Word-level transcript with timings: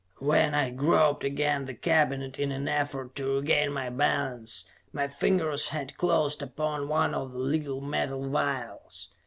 When 0.17 0.55
I 0.55 0.63
had 0.63 0.77
groped 0.77 1.23
against 1.23 1.67
the 1.67 1.75
cabinet 1.75 2.39
in 2.39 2.51
an 2.51 2.67
effort 2.67 3.13
to 3.17 3.35
regain 3.35 3.71
my 3.71 3.91
balance, 3.91 4.65
my 4.91 5.07
fingers 5.07 5.69
had 5.69 5.95
closed 5.95 6.41
upon 6.41 6.87
one 6.87 7.13
of 7.13 7.33
the 7.33 7.37
little 7.37 7.81
metal 7.81 8.27
vials. 8.27 9.09